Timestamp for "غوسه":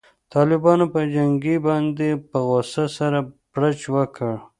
2.47-2.85